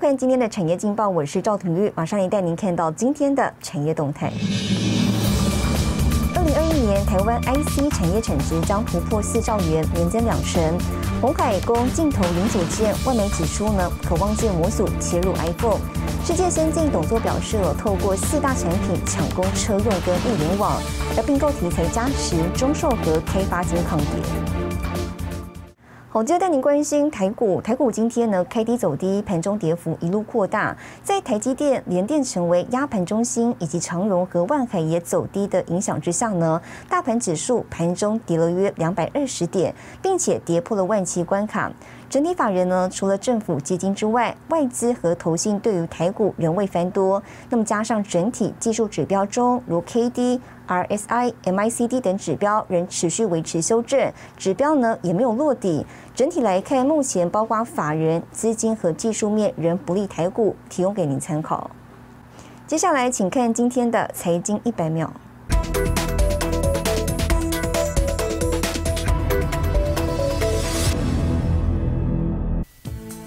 [0.00, 4.32] 看今天的产业劲报，我是赵廷玉，马上也带您看到今天的产业动态。
[6.34, 10.62] 二零二一年，台湾 IC 产业产值将突破四兆元，年增两成。
[11.20, 15.78] 红海工镜头零组件，外媒指出呢，渴望借模组切入 iPhone。
[16.24, 20.80] 世界先进董座表示了，透过四大产品抢攻车用跟物联网，
[21.14, 24.49] 而并购题材加持，中寿和开发金抗跌。
[26.12, 27.60] 好，接着带您关心台股。
[27.60, 30.76] 台股今天呢开低走低，盘中跌幅一路扩大。
[31.04, 41.70] 在台积电、联电成为压盘中心，以及长荣和万海也走低的影响之下呢，大盘指数盘中跌了约两百二十点，并且跌破了万七关卡。
[42.10, 47.22] 整体法人呢，除了政府基金之外，外资和投信对于台股仍未翻多。
[47.48, 55.86] 那么加上整体技术指标中，如 K D、R S I、M I C D 等指标仍持续维持修正，指标呢也没有落底。
[56.12, 61.70] 整体来看，目前包括法人、资金和技术面仍不利台股，提供给您参考。
[62.66, 65.12] 接下来，请看今天的财经一百秒。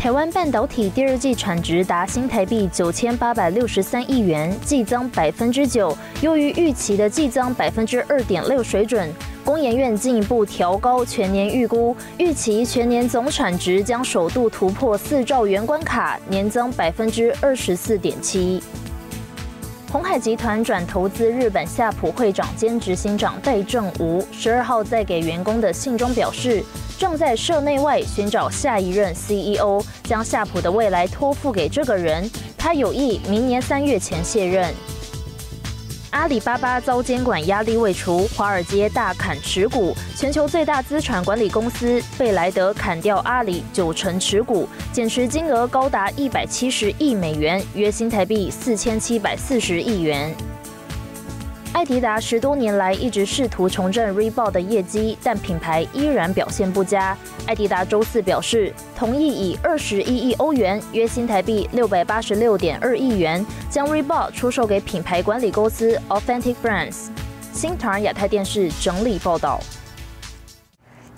[0.00, 9.12] 台湾半导体第二季产值达新台币九千八百六十三亿元，季增百分之九，优于预期的季增百分之二点六水准。
[9.44, 18.62] 工研院进一步调高全年预估，预期全年总产值将首度突破四兆元关卡，年增百分之二十四点七。
[19.92, 26.64] 红海集团转投资日本夏普会长兼执行长戴正吾十二号在给员工的信中表示，
[27.00, 34.70] 正在社内外寻找下一任 CEO，将夏普的未来托付给这个人，他有意明年三月前卸任。
[36.10, 39.96] 阿里巴巴遭监管压力未除，华尔街大砍持股。
[40.14, 50.34] 全球最大资产管理公司贝莱德砍掉阿里九成持股，减持金额高达一百七十亿美元，约新台币四千七百四十亿元。
[51.72, 57.16] 艾迪达十多年来一直试图重振 Reebok 的业绩，但品牌依然表现不佳。
[57.46, 67.06] 艾迪达周四表示，同意以二十一亿欧元（约新台币六百八十六点二亿元）将 Reebok 出售给品牌管理公司 Authentic Brands。
[67.52, 69.60] 新唐亚太电视整理报道。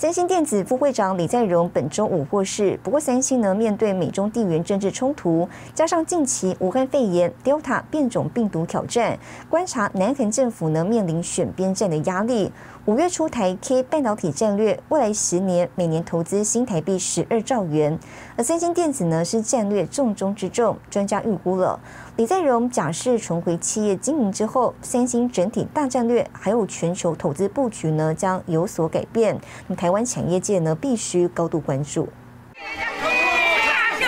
[0.00, 2.80] 三星电子副会长李在镕本周五获释。
[2.82, 9.18] 不过，三星呢面对美中地缘政治冲突，加上近期武汉肺炎 Delta 变种病毒挑战，
[9.50, 12.50] 观察南韩政府呢面临选边站的压力。
[12.86, 17.98] 五月出台 K 半导体战略，未来十年每年投资新台币十二兆元。
[18.38, 21.78] 而三星电子呢是战略重中之重，专家预估了。
[22.20, 29.40] 李在镕假释重回企业经营之后，三星整体大战略还有全球投资布局呢将有所改变。
[29.74, 32.06] 台湾产业界呢必须高度关注。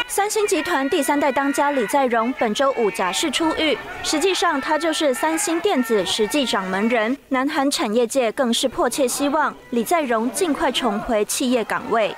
[0.07, 7.17] 三星集团第三代当家李在镕本周五假释出狱，实际上他就是三星电子实际掌门人。
[7.31, 12.15] 南韩产业界更是迫切希望李在镕尽快重回企业岗位。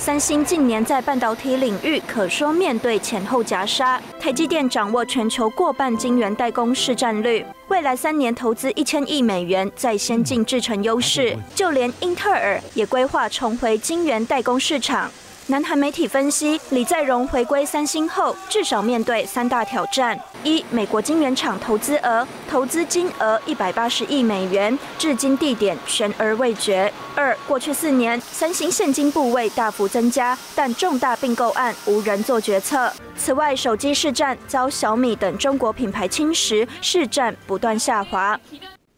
[0.00, 15.10] 三星近年在半导体领域可说面对前后夹杀，台积电掌握全球过半晶圆代工市占率，未来三年投资一千亿美元在先进制程优势，就连英特尔也规划重回晶圆代工市场。
[15.50, 32.88] 南韩媒体分析，李在镕回归三星后，至少面对三大挑战：一、美国晶圆厂投资额，投资金额一百八十亿美元，至今地点悬而未决；二、过去四年，三星现金部位大幅增加，但重大并购案无人做决策。
[33.16, 38.38] 此外，手机市占遭小米等中国品牌侵蚀，市占不断下滑。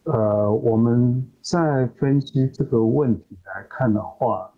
[0.03, 4.51] 呃，我们在分析这个问题来看的话。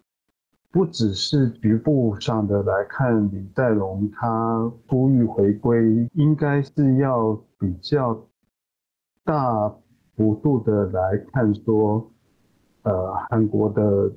[0.76, 8.28] 不只是局部上的来看，李在镕他呼吁回归，应该是要比较
[9.24, 9.74] 大
[10.18, 12.12] 幅度的来看说，
[12.84, 14.12] 呃，韩国的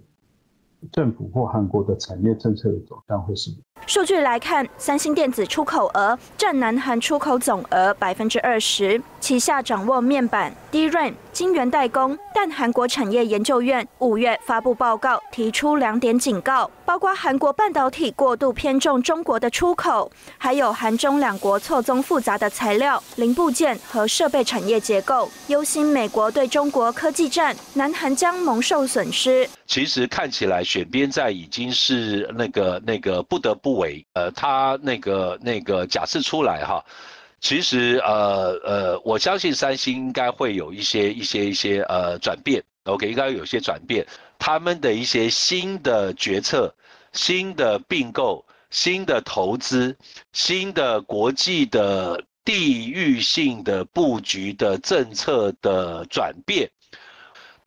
[0.91, 3.53] 政府或韩国的产业政策的走向会是。
[3.87, 12.17] 数据来看，三星电子出口额占南韩出口总额百分之二十，旗下掌握面板、DRAM、晶圆代工。
[12.35, 29.49] 但韩国产业研究院五月发布报告，提出两点警告，包括韩国半导体过度偏重中国的出口，还有韩中两国错综复杂的材料、零部件和设备产业结构，忧心美国对中国科技战，南韩将蒙受损失。
[29.67, 36.83] 其实看起来选边站已经是那个那个不得不为，呃，他那个那个假设出来哈。
[37.41, 44.05] 其实，呃呃，我相信三星应该会有一些一些一些呃转变，OK，应该有些转变。
[44.39, 46.75] 他们的一些新的决策、
[47.13, 49.97] 新的并购，新的投资、
[50.33, 56.69] 新的国际的地域性的布局的政策的转变。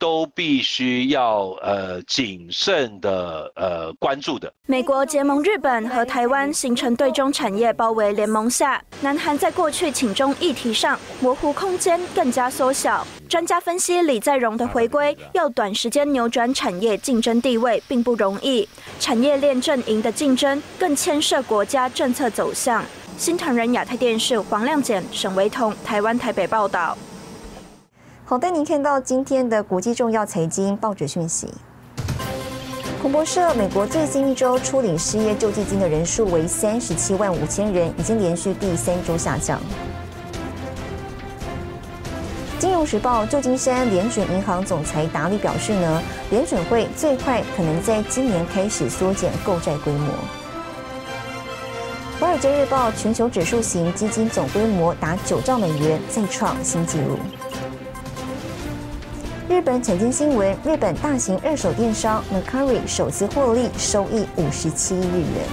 [0.02, 4.52] 都必须要呃谨慎的呃关注的。
[4.66, 13.06] 美国结盟日本和台湾形成对中产业包围联盟下，南韩在过去请中议题上模糊空间更加缩小。
[13.30, 18.68] 专家分析，李在镕的回归要短时间扭转产业竞争地位并不容易，
[19.00, 22.84] 产业链阵营的竞争更牵涉国家政策走向。
[23.18, 26.98] 新唐人亚太电视黄亮简、沈维彤，台湾台北报道。
[28.32, 31.50] 好，带您看到今天的国际重要财经报纸讯息。
[33.02, 39.60] 彭博社：美国最新一周初领失业救济金的人数为三十七万五千人，已经连续第三周下降。
[42.58, 50.08] 金融时报：旧金山联准银行总裁达利表示呢，联准会最快可能在今年开始缩减购债规模。
[52.18, 57.18] 华尔街日报：全球指数型基金总规模达九兆美元，再创新纪录。
[59.52, 65.46] 日本财经新闻：日本大型二手电商 Mercari 首次获利，收益五十七亿日元。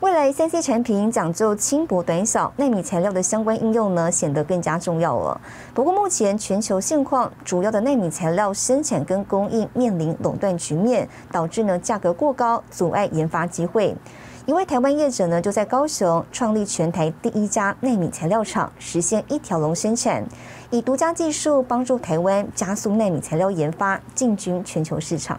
[0.00, 5.40] 未来三 C 产品讲究轻薄短小，纳米材料的相关应用呢，显得更加重要了。
[5.72, 13.94] 不过目前全球现况，主要的纳米材料生产跟供应面临垄断局面，导致呢价格过高，阻碍研发机会。
[14.44, 20.26] 一位台湾业者呢，就在高雄创立全台第一家纳米材料厂，实现一条龙生产，
[20.70, 25.38] 以独家技术帮助台湾加速纳米材料研发，进军全球市场。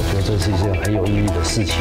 [0.00, 1.76] 好，我觉得这是一件很有意义的事情。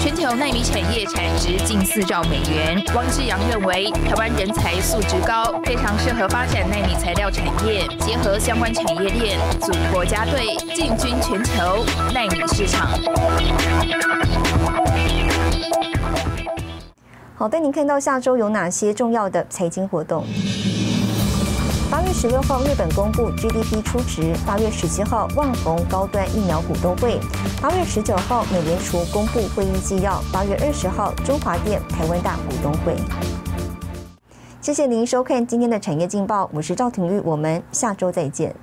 [0.00, 2.80] 全球纳米产业产值近四兆美元。
[2.94, 12.88] 汪志阳认为，台湾人才素质高，非常适合发展纳米材料产业，结合相关产业链，组国家队，进军全球纳米市场。
[17.34, 20.24] 好，带您看到下周有哪些重要的财经活动。
[22.24, 24.34] 十六号，日本公布 GDP 初值。
[24.46, 27.20] 八月十七号，万宏高端疫苗股东会。
[27.60, 30.24] 八月十九号，美联储公布会议纪要。
[30.32, 32.96] 八月二十号，中华电台湾大股东会。
[34.62, 38.56] 谢谢您收看今天的产业劲报，我是赵廷玉，我们下周再见。